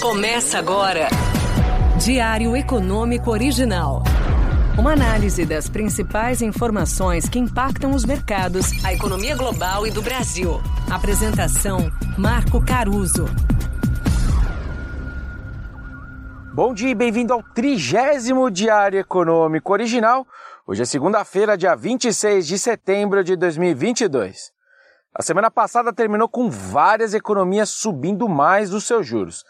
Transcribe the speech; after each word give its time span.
Começa 0.00 0.60
agora. 0.60 1.08
Diário 2.00 2.56
Econômico 2.56 3.32
Original. 3.32 4.04
Uma 4.78 4.92
análise 4.92 5.44
das 5.44 5.68
principais 5.68 6.40
informações 6.40 7.28
que 7.28 7.36
impactam 7.36 7.90
os 7.90 8.04
mercados, 8.04 8.84
a 8.84 8.94
economia 8.94 9.36
global 9.36 9.88
e 9.88 9.90
do 9.90 10.00
Brasil. 10.00 10.60
Apresentação: 10.88 11.90
Marco 12.16 12.64
Caruso. 12.64 13.24
Bom 16.54 16.72
dia 16.72 16.90
e 16.90 16.94
bem-vindo 16.94 17.32
ao 17.32 17.42
trigésimo 17.42 18.48
Diário 18.52 19.00
Econômico 19.00 19.72
Original. 19.72 20.24
Hoje 20.64 20.82
é 20.82 20.84
segunda-feira, 20.84 21.58
dia 21.58 21.74
26 21.74 22.46
de 22.46 22.56
setembro 22.56 23.24
de 23.24 23.34
2022. 23.34 24.52
A 25.12 25.22
semana 25.24 25.50
passada 25.50 25.92
terminou 25.92 26.28
com 26.28 26.48
várias 26.48 27.14
economias 27.14 27.70
subindo 27.70 28.28
mais 28.28 28.72
os 28.72 28.84
seus 28.84 29.04
juros. 29.04 29.44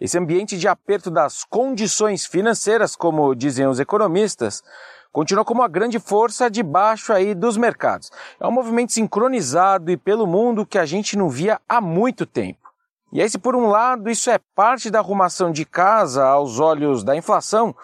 Esse 0.00 0.18
ambiente 0.18 0.58
de 0.58 0.68
aperto 0.68 1.10
das 1.10 1.42
condições 1.44 2.26
financeiras, 2.26 2.94
como 2.94 3.34
dizem 3.34 3.66
os 3.66 3.80
economistas, 3.80 4.62
continuou 5.10 5.44
como 5.44 5.62
a 5.62 5.68
grande 5.68 5.98
força 5.98 6.50
debaixo 6.50 7.12
aí 7.12 7.34
dos 7.34 7.56
mercados. 7.56 8.10
É 8.38 8.46
um 8.46 8.50
movimento 8.50 8.92
sincronizado 8.92 9.90
e 9.90 9.96
pelo 9.96 10.26
mundo 10.26 10.66
que 10.66 10.78
a 10.78 10.84
gente 10.84 11.16
não 11.16 11.30
via 11.30 11.58
há 11.66 11.80
muito 11.80 12.26
tempo. 12.26 12.66
E 13.10 13.22
aí, 13.22 13.30
se 13.30 13.38
por 13.38 13.56
um 13.56 13.68
lado 13.68 14.10
isso 14.10 14.28
é 14.28 14.38
parte 14.54 14.90
da 14.90 14.98
arrumação 14.98 15.50
de 15.50 15.64
casa 15.64 16.22
aos 16.26 16.60
olhos 16.60 17.02
da 17.02 17.16
inflação, 17.16 17.74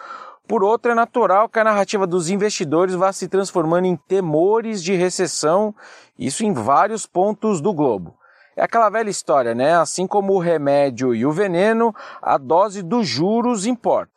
por 0.47 0.63
outro, 0.63 0.91
é 0.91 0.95
natural 0.95 1.49
que 1.49 1.57
a 1.57 1.63
narrativa 1.63 2.05
dos 2.05 2.29
investidores 2.29 2.93
vá 2.93 3.11
se 3.11 3.27
transformando 3.27 3.85
em 3.85 3.95
temores 3.95 4.83
de 4.83 4.93
recessão, 4.93 5.73
isso 6.19 6.43
em 6.43 6.53
vários 6.53 7.07
pontos 7.07 7.61
do 7.61 7.73
globo. 7.73 8.15
É 8.55 8.63
aquela 8.63 8.89
velha 8.89 9.09
história, 9.09 9.55
né? 9.55 9.75
Assim 9.75 10.05
como 10.05 10.33
o 10.33 10.39
remédio 10.39 11.15
e 11.15 11.25
o 11.25 11.31
veneno, 11.31 11.93
a 12.21 12.37
dose 12.37 12.83
dos 12.83 13.07
juros 13.07 13.65
importa. 13.65 14.11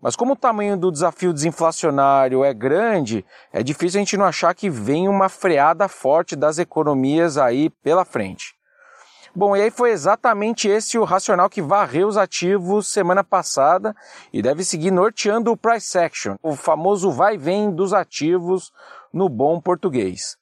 Mas 0.00 0.14
como 0.14 0.32
o 0.32 0.36
tamanho 0.36 0.76
do 0.76 0.92
desafio 0.92 1.32
desinflacionário 1.32 2.44
é 2.44 2.54
grande, 2.54 3.24
é 3.52 3.62
difícil 3.62 3.98
a 3.98 4.02
gente 4.02 4.16
não 4.16 4.26
achar 4.26 4.54
que 4.54 4.70
vem 4.70 5.08
uma 5.08 5.28
freada 5.28 5.88
forte 5.88 6.36
das 6.36 6.58
economias 6.58 7.36
aí 7.38 7.70
pela 7.70 8.04
frente. 8.04 8.54
Bom, 9.34 9.54
e 9.54 9.60
aí 9.60 9.70
foi 9.70 9.90
exatamente 9.90 10.66
esse 10.66 10.98
o 10.98 11.04
racional 11.04 11.50
que 11.50 11.60
varreu 11.60 12.08
os 12.08 12.16
ativos 12.16 12.86
semana 12.86 13.22
passada 13.22 13.94
e 14.32 14.40
deve 14.40 14.64
seguir 14.64 14.90
norteando 14.90 15.52
o 15.52 15.56
price 15.56 15.98
action, 15.98 16.36
o 16.42 16.56
famoso 16.56 17.10
vai 17.10 17.34
e 17.34 17.38
vem 17.38 17.70
dos 17.70 17.92
ativos 17.92 18.72
no 19.12 19.28
bom 19.28 19.60
português. 19.60 20.38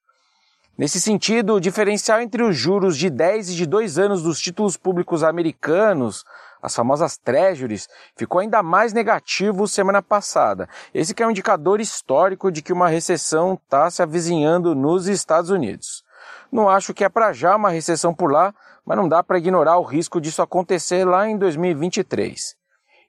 Nesse 0.77 1.01
sentido, 1.01 1.55
o 1.55 1.61
diferencial 1.61 2.21
entre 2.21 2.43
os 2.43 2.57
juros 2.57 2.97
de 2.97 3.09
10 3.09 3.51
e 3.51 3.55
de 3.55 3.65
2 3.65 3.97
anos 3.97 4.25
dos 4.25 4.41
títulos 4.41 4.77
públicos 4.77 5.23
americanos, 5.23 6.25
as 6.61 6.75
famosas 6.75 7.17
treasuries, 7.17 7.89
ficou 8.17 8.41
ainda 8.41 8.61
mais 8.61 8.93
negativo 8.93 9.69
semana 9.69 10.03
passada. 10.03 10.69
Esse 10.93 11.15
é 11.17 11.27
um 11.27 11.31
indicador 11.31 11.81
histórico 11.81 12.51
de 12.51 12.61
que 12.61 12.73
uma 12.73 12.89
recessão 12.89 13.55
está 13.55 13.89
se 13.89 14.03
avizinhando 14.03 14.75
nos 14.75 15.07
Estados 15.07 15.49
Unidos. 15.49 16.03
Não 16.51 16.69
acho 16.69 16.93
que 16.93 17.05
é 17.05 17.09
para 17.09 17.33
já 17.33 17.55
uma 17.55 17.71
recessão 17.71 18.13
por 18.13 18.33
lá, 18.33 18.53
mas 18.85 18.97
não 18.97 19.09
dá 19.09 19.23
para 19.23 19.39
ignorar 19.39 19.79
o 19.79 19.85
risco 19.85 20.21
disso 20.21 20.43
acontecer 20.43 21.05
lá 21.05 21.29
em 21.29 21.39
2023. 21.39 22.57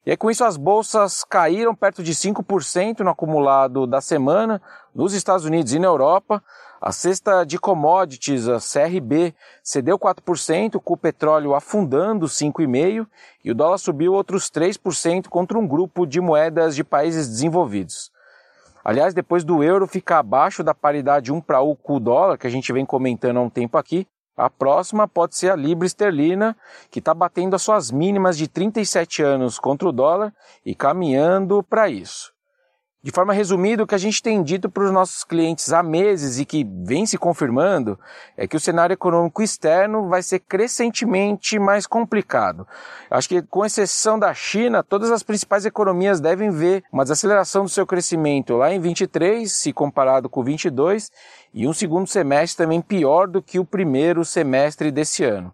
E 0.06 0.12
aí, 0.12 0.18
com 0.18 0.30
isso, 0.30 0.46
as 0.46 0.56
bolsas 0.56 1.24
caíram 1.24 1.74
perto 1.74 2.04
de 2.04 2.14
5% 2.14 3.00
no 3.00 3.10
acumulado 3.10 3.88
da 3.88 4.00
semana 4.00 4.62
nos 4.94 5.14
Estados 5.14 5.46
Unidos 5.46 5.74
e 5.74 5.80
na 5.80 5.88
Europa. 5.88 6.44
A 6.80 6.92
cesta 6.92 7.44
de 7.44 7.58
commodities, 7.58 8.48
a 8.48 8.60
CRB, 8.60 9.34
cedeu 9.64 9.98
4%, 9.98 10.80
com 10.80 10.94
o 10.94 10.98
petróleo 10.98 11.56
afundando 11.56 12.28
5,5%, 12.28 13.08
e 13.44 13.50
o 13.50 13.56
dólar 13.56 13.80
subiu 13.80 14.14
outros 14.14 14.52
3% 14.52 15.28
contra 15.28 15.58
um 15.58 15.68
grupo 15.68 16.06
de 16.06 16.22
moedas 16.22 16.76
de 16.76 16.84
países 16.84 17.28
desenvolvidos. 17.28 18.12
Aliás, 18.84 19.16
depois 19.16 19.44
do 19.44 19.64
euro 19.64 19.88
ficar 19.88 20.20
abaixo 20.20 20.64
da 20.64 20.76
paridade 20.76 21.32
1 21.32 21.42
para 21.42 21.64
1 21.64 21.76
com 21.78 21.96
o 21.96 22.00
dólar, 22.00 22.38
que 22.38 22.46
a 22.46 22.52
gente 22.52 22.72
vem 22.72 22.86
comentando 22.86 23.38
há 23.38 23.42
um 23.42 23.50
tempo 23.50 23.80
aqui, 23.80 24.08
a 24.36 24.50
próxima 24.50 25.08
pode 25.08 25.36
ser 25.36 25.52
a 25.52 25.56
libra 25.56 25.88
esterlina, 25.88 26.56
que 26.92 27.00
está 27.00 27.14
batendo 27.14 27.56
as 27.56 27.62
suas 27.62 27.90
mínimas 27.90 28.38
de 28.38 28.48
37 28.48 29.24
anos 29.24 29.58
contra 29.58 29.88
o 29.88 29.94
dólar 29.94 30.34
e 30.66 30.76
caminhando 30.76 31.64
para 31.64 31.90
isso. 31.90 32.35
De 33.06 33.12
forma 33.12 33.34
resumida, 33.34 33.84
o 33.84 33.86
que 33.86 33.94
a 33.94 34.00
gente 34.00 34.20
tem 34.20 34.42
dito 34.42 34.68
para 34.68 34.84
os 34.84 34.92
nossos 34.92 35.24
clientes 35.24 35.72
há 35.72 35.84
meses 35.84 36.40
e 36.40 36.44
que 36.44 36.68
vem 36.84 37.06
se 37.06 37.20
confirmando 37.20 38.00
é 38.36 38.48
que 38.48 38.58
o 38.58 38.60
cenário 38.60 38.96
econômico 38.96 39.44
externo 39.44 40.10
vai 40.10 40.24
ser 40.24 40.40
crescentemente 40.40 41.60
mais 41.60 41.86
complicado. 41.86 42.68
Acho 43.08 43.30
que, 43.30 43.44
com 43.44 43.64
exceção 43.64 44.18
da 44.18 44.34
China, 44.34 44.82
todas 44.82 45.12
as 45.12 45.22
principais 45.22 45.68
economias 45.68 46.20
devem 46.20 46.50
ver 46.50 46.84
uma 46.92 47.04
desaceleração 47.04 47.66
do 47.66 47.70
seu 47.70 47.86
crescimento 47.86 48.56
lá 48.56 48.74
em 48.74 48.80
23, 48.80 49.52
se 49.52 49.72
comparado 49.72 50.28
com 50.28 50.44
22, 50.44 51.12
e 51.54 51.68
um 51.68 51.74
segundo 51.74 52.08
semestre 52.08 52.66
também 52.66 52.82
pior 52.82 53.28
do 53.28 53.40
que 53.40 53.60
o 53.60 53.66
primeiro 53.66 54.26
semestre 54.26 54.90
desse 54.92 55.24
ano. 55.24 55.54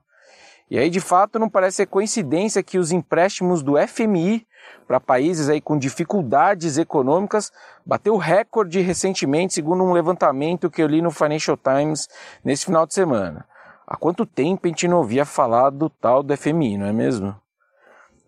E 0.69 0.79
aí, 0.79 0.89
de 0.89 1.01
fato, 1.01 1.37
não 1.37 1.49
parece 1.49 1.75
ser 1.75 1.87
coincidência 1.87 2.63
que 2.63 2.77
os 2.77 2.93
empréstimos 2.93 3.61
do 3.61 3.73
FMI 3.75 4.47
para 4.87 4.99
países 4.99 5.49
aí 5.49 5.61
com 5.61 5.77
dificuldades 5.77 6.77
econômicas 6.77 7.51
bateu 7.85 8.17
recorde 8.17 8.81
recentemente, 8.81 9.53
segundo 9.53 9.83
um 9.83 9.93
levantamento 9.93 10.69
que 10.69 10.81
eu 10.81 10.87
li 10.87 11.01
no 11.01 11.11
Financial 11.11 11.57
Times 11.57 12.07
nesse 12.43 12.65
final 12.65 12.85
de 12.85 12.93
semana. 12.93 13.45
Há 13.87 13.95
quanto 13.97 14.25
tempo 14.25 14.61
a 14.65 14.67
gente 14.67 14.87
não 14.87 14.97
ouvia 14.97 15.25
falar 15.25 15.69
do 15.69 15.89
tal 15.89 16.23
do 16.23 16.35
FMI, 16.35 16.77
não 16.77 16.85
é 16.85 16.93
mesmo? 16.93 17.35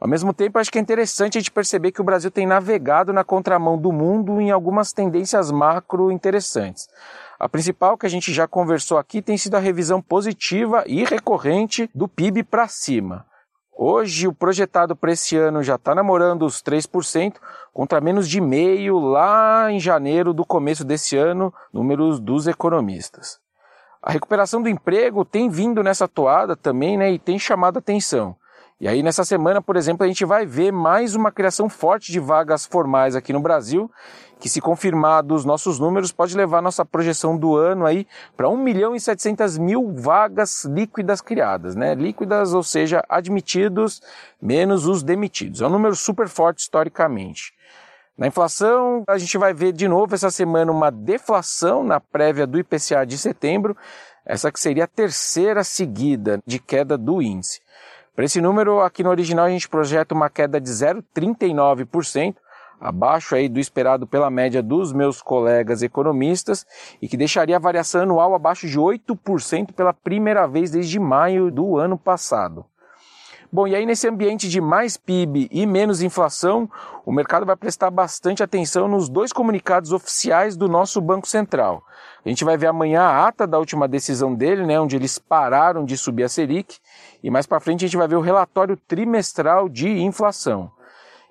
Ao 0.03 0.09
mesmo 0.09 0.33
tempo, 0.33 0.59
acho 0.59 0.69
que 0.69 0.77
é 0.77 0.81
interessante 0.81 1.37
a 1.37 1.41
gente 1.41 1.49
perceber 1.49 1.93
que 1.93 2.01
o 2.01 2.03
Brasil 2.03 2.29
tem 2.29 2.45
navegado 2.45 3.13
na 3.13 3.23
contramão 3.23 3.77
do 3.77 3.89
mundo 3.89 4.41
em 4.41 4.51
algumas 4.51 4.91
tendências 4.91 5.49
macro 5.49 6.11
interessantes. 6.11 6.89
A 7.39 7.47
principal 7.47 7.97
que 7.97 8.05
a 8.05 8.09
gente 8.09 8.33
já 8.33 8.45
conversou 8.45 8.97
aqui 8.97 9.21
tem 9.21 9.37
sido 9.37 9.55
a 9.55 9.59
revisão 9.59 10.01
positiva 10.01 10.83
e 10.85 11.05
recorrente 11.05 11.89
do 11.95 12.09
PIB 12.09 12.43
para 12.43 12.67
cima. 12.67 13.25
Hoje, 13.75 14.27
o 14.27 14.33
projetado 14.33 14.95
para 14.95 15.11
esse 15.11 15.35
ano 15.35 15.63
já 15.63 15.75
está 15.75 15.95
namorando 15.95 16.43
os 16.43 16.61
3%, 16.61 17.35
contra 17.73 17.99
menos 17.99 18.29
de 18.29 18.39
meio 18.39 18.99
lá 18.99 19.71
em 19.71 19.79
janeiro 19.79 20.33
do 20.33 20.45
começo 20.45 20.85
desse 20.85 21.17
ano, 21.17 21.51
números 21.73 22.19
dos 22.19 22.47
economistas. 22.47 23.39
A 24.01 24.11
recuperação 24.11 24.61
do 24.61 24.69
emprego 24.69 25.25
tem 25.25 25.49
vindo 25.49 25.81
nessa 25.81 26.07
toada 26.07 26.55
também, 26.55 26.97
né, 26.97 27.11
e 27.11 27.17
tem 27.17 27.39
chamado 27.39 27.79
atenção. 27.79 28.35
E 28.79 28.87
aí, 28.87 29.03
nessa 29.03 29.23
semana, 29.23 29.61
por 29.61 29.75
exemplo, 29.75 30.03
a 30.03 30.07
gente 30.07 30.25
vai 30.25 30.45
ver 30.45 30.71
mais 30.71 31.15
uma 31.15 31.31
criação 31.31 31.69
forte 31.69 32.11
de 32.11 32.19
vagas 32.19 32.65
formais 32.65 33.15
aqui 33.15 33.31
no 33.31 33.39
Brasil, 33.39 33.89
que, 34.39 34.49
se 34.49 34.59
confirmado 34.59 35.33
os 35.35 35.45
nossos 35.45 35.79
números, 35.79 36.11
pode 36.11 36.35
levar 36.35 36.61
nossa 36.61 36.83
projeção 36.83 37.37
do 37.37 37.55
ano 37.55 37.85
aí 37.85 38.05
para 38.35 38.49
1 38.49 38.57
milhão 38.57 38.95
e 38.95 38.99
700 38.99 39.57
mil 39.57 39.93
vagas 39.95 40.65
líquidas 40.65 41.21
criadas, 41.21 41.75
né? 41.75 41.95
Líquidas, 41.95 42.53
ou 42.53 42.63
seja, 42.63 43.03
admitidos 43.07 44.01
menos 44.41 44.85
os 44.85 45.01
demitidos. 45.01 45.61
É 45.61 45.67
um 45.67 45.69
número 45.69 45.95
super 45.95 46.27
forte 46.27 46.59
historicamente. 46.59 47.53
Na 48.17 48.27
inflação, 48.27 49.03
a 49.07 49.17
gente 49.17 49.37
vai 49.37 49.53
ver 49.53 49.71
de 49.71 49.87
novo 49.87 50.13
essa 50.13 50.29
semana 50.29 50.71
uma 50.71 50.91
deflação 50.91 51.83
na 51.83 51.99
prévia 51.99 52.45
do 52.45 52.59
IPCA 52.59 53.05
de 53.05 53.17
setembro, 53.17 53.77
essa 54.25 54.51
que 54.51 54.59
seria 54.59 54.83
a 54.83 54.87
terceira 54.87 55.63
seguida 55.63 56.39
de 56.45 56.59
queda 56.59 56.97
do 56.97 57.21
índice. 57.21 57.61
Para 58.15 58.25
esse 58.25 58.39
número, 58.39 58.79
aqui 58.79 59.01
no 59.01 59.09
original 59.09 59.45
a 59.45 59.49
gente 59.49 59.67
projeta 59.67 60.13
uma 60.13 60.29
queda 60.29 60.61
de 60.61 60.69
0,39%, 60.69 62.35
abaixo 62.79 63.33
aí 63.33 63.49
do 63.49 63.59
esperado 63.59 64.05
pela 64.05 64.29
média 64.29 64.61
dos 64.61 64.93
meus 64.93 65.19
colegas 65.19 65.81
economistas 65.81 66.63
e 67.01 67.07
que 67.07 67.17
deixaria 67.17 67.55
a 67.55 67.59
variação 67.59 68.03
anual 68.03 68.35
abaixo 68.35 68.67
de 68.67 68.77
8% 68.77 69.73
pela 69.73 69.93
primeira 69.93 70.45
vez 70.45 70.69
desde 70.69 70.99
maio 70.99 71.49
do 71.49 71.75
ano 71.75 71.97
passado. 71.97 72.65
Bom, 73.53 73.67
e 73.67 73.75
aí 73.75 73.85
nesse 73.85 74.07
ambiente 74.07 74.49
de 74.49 74.59
mais 74.59 74.97
PIB 74.97 75.47
e 75.51 75.67
menos 75.67 76.01
inflação, 76.01 76.67
o 77.05 77.11
mercado 77.11 77.45
vai 77.45 77.55
prestar 77.55 77.91
bastante 77.91 78.41
atenção 78.41 78.87
nos 78.87 79.07
dois 79.07 79.31
comunicados 79.31 79.91
oficiais 79.91 80.57
do 80.57 80.67
nosso 80.67 80.99
Banco 80.99 81.27
Central. 81.27 81.83
A 82.25 82.29
gente 82.29 82.43
vai 82.43 82.57
ver 82.57 82.65
amanhã 82.65 83.03
a 83.03 83.27
ata 83.27 83.45
da 83.45 83.59
última 83.59 83.87
decisão 83.87 84.33
dele, 84.33 84.65
né, 84.65 84.79
onde 84.79 84.95
eles 84.95 85.19
pararam 85.19 85.85
de 85.85 85.95
subir 85.95 86.23
a 86.23 86.29
Selic, 86.29 86.79
e 87.21 87.29
mais 87.29 87.45
para 87.45 87.59
frente 87.59 87.85
a 87.85 87.87
gente 87.87 87.95
vai 87.95 88.07
ver 88.07 88.15
o 88.15 88.21
relatório 88.21 88.75
trimestral 88.75 89.69
de 89.69 90.01
inflação. 90.01 90.71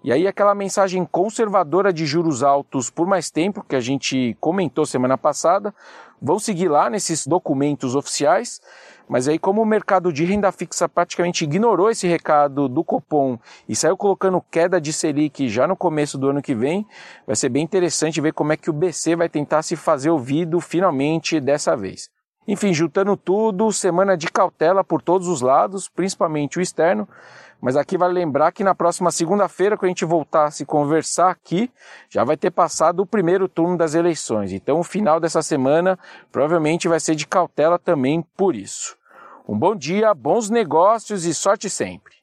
E 0.04 0.10
aí 0.10 0.26
aquela 0.26 0.52
mensagem 0.54 1.04
conservadora 1.04 1.92
de 1.92 2.04
juros 2.04 2.42
altos 2.42 2.90
por 2.90 3.06
mais 3.06 3.30
tempo, 3.30 3.64
que 3.68 3.76
a 3.76 3.80
gente 3.80 4.36
comentou 4.40 4.84
semana 4.84 5.16
passada, 5.16 5.72
vão 6.20 6.40
seguir 6.40 6.68
lá 6.68 6.90
nesses 6.90 7.24
documentos 7.24 7.94
oficiais, 7.94 8.60
mas 9.08 9.28
aí 9.28 9.38
como 9.38 9.62
o 9.62 9.66
mercado 9.66 10.12
de 10.12 10.24
renda 10.24 10.50
fixa 10.50 10.88
praticamente 10.88 11.44
ignorou 11.44 11.88
esse 11.88 12.08
recado 12.08 12.68
do 12.68 12.82
Copom 12.82 13.38
e 13.68 13.76
saiu 13.76 13.96
colocando 13.96 14.42
queda 14.50 14.80
de 14.80 14.92
Selic 14.92 15.48
já 15.48 15.68
no 15.68 15.76
começo 15.76 16.18
do 16.18 16.30
ano 16.30 16.42
que 16.42 16.54
vem, 16.54 16.84
vai 17.24 17.36
ser 17.36 17.48
bem 17.48 17.62
interessante 17.62 18.20
ver 18.20 18.32
como 18.32 18.52
é 18.52 18.56
que 18.56 18.70
o 18.70 18.72
BC 18.72 19.14
vai 19.14 19.28
tentar 19.28 19.62
se 19.62 19.76
fazer 19.76 20.10
ouvido 20.10 20.60
finalmente 20.60 21.38
dessa 21.38 21.76
vez. 21.76 22.10
Enfim, 22.46 22.74
juntando 22.74 23.16
tudo, 23.16 23.72
semana 23.72 24.16
de 24.16 24.26
cautela 24.26 24.82
por 24.82 25.00
todos 25.00 25.28
os 25.28 25.40
lados, 25.40 25.88
principalmente 25.88 26.58
o 26.58 26.62
externo, 26.62 27.08
mas 27.60 27.76
aqui 27.76 27.96
vale 27.96 28.12
lembrar 28.12 28.50
que 28.50 28.64
na 28.64 28.74
próxima 28.74 29.12
segunda-feira, 29.12 29.76
quando 29.76 29.84
a 29.84 29.90
gente 29.90 30.04
voltar 30.04 30.46
a 30.46 30.50
se 30.50 30.66
conversar 30.66 31.30
aqui, 31.30 31.70
já 32.10 32.24
vai 32.24 32.36
ter 32.36 32.50
passado 32.50 33.00
o 33.00 33.06
primeiro 33.06 33.48
turno 33.48 33.76
das 33.76 33.94
eleições. 33.94 34.52
Então 34.52 34.80
o 34.80 34.84
final 34.84 35.20
dessa 35.20 35.42
semana 35.42 35.96
provavelmente 36.32 36.88
vai 36.88 36.98
ser 36.98 37.14
de 37.14 37.24
cautela 37.24 37.78
também 37.78 38.24
por 38.36 38.56
isso. 38.56 38.96
Um 39.48 39.56
bom 39.56 39.76
dia, 39.76 40.12
bons 40.12 40.50
negócios 40.50 41.24
e 41.24 41.32
sorte 41.32 41.70
sempre. 41.70 42.14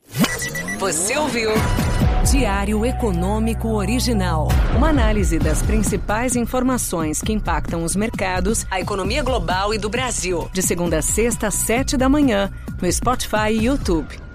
Você 0.79 1.17
ouviu? 1.17 1.51
Diário 2.23 2.85
Econômico 2.85 3.69
Original. 3.69 4.49
Uma 4.75 4.89
análise 4.89 5.39
das 5.39 5.61
principais 5.61 6.35
informações 6.35 7.21
que 7.21 7.31
impactam 7.31 7.83
os 7.83 7.95
mercados, 7.95 8.65
a 8.69 8.79
economia 8.79 9.23
global 9.23 9.73
e 9.73 9.77
do 9.77 9.89
Brasil. 9.89 10.49
De 10.51 10.61
segunda 10.61 10.99
a 10.99 11.01
sexta, 11.01 11.47
às 11.47 11.55
sete 11.55 11.95
da 11.95 12.09
manhã, 12.09 12.51
no 12.81 12.91
Spotify 12.91 13.51
e 13.51 13.65
YouTube. 13.65 14.28